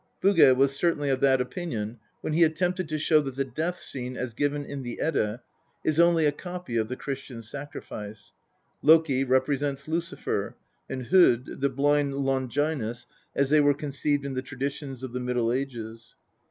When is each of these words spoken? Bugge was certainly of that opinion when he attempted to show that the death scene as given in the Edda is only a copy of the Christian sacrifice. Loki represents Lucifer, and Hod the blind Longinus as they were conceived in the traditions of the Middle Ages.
Bugge 0.19 0.55
was 0.55 0.75
certainly 0.75 1.09
of 1.09 1.19
that 1.19 1.39
opinion 1.39 1.99
when 2.21 2.33
he 2.33 2.43
attempted 2.43 2.89
to 2.89 2.97
show 2.97 3.21
that 3.21 3.35
the 3.35 3.45
death 3.45 3.79
scene 3.79 4.17
as 4.17 4.33
given 4.33 4.65
in 4.65 4.81
the 4.81 4.99
Edda 4.99 5.43
is 5.85 5.99
only 5.99 6.25
a 6.25 6.31
copy 6.31 6.75
of 6.75 6.87
the 6.87 6.95
Christian 6.95 7.43
sacrifice. 7.43 8.31
Loki 8.81 9.23
represents 9.23 9.87
Lucifer, 9.87 10.55
and 10.89 11.05
Hod 11.09 11.59
the 11.61 11.69
blind 11.69 12.15
Longinus 12.15 13.05
as 13.35 13.51
they 13.51 13.61
were 13.61 13.75
conceived 13.75 14.25
in 14.25 14.33
the 14.33 14.41
traditions 14.41 15.03
of 15.03 15.13
the 15.13 15.19
Middle 15.19 15.53
Ages. 15.53 16.15